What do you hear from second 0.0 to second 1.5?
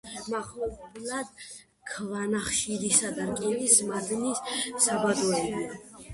ქალაქის მახლობლად